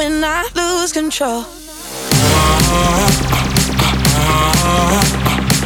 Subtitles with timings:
[0.00, 1.44] when I lose control.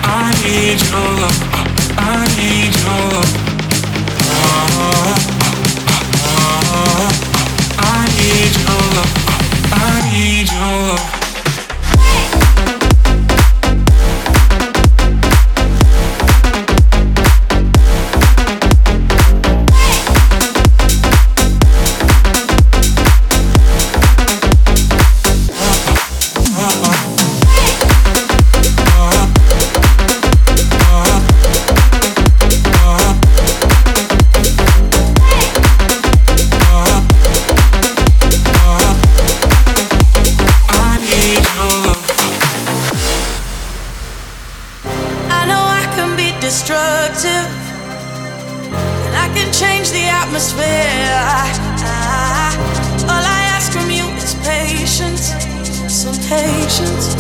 [0.02, 1.53] I need your love.
[46.44, 47.48] destructive.
[49.06, 51.08] And I can change the atmosphere.
[51.24, 51.48] I,
[53.08, 55.32] all I ask from you is patience,
[55.90, 57.16] some patience,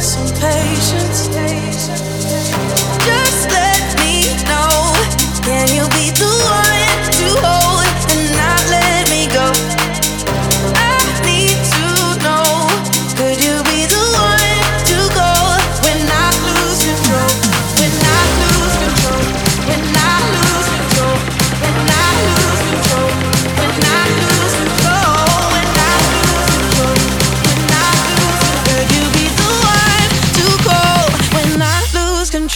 [0.00, 2.33] some patience.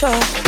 [0.01, 0.48] control.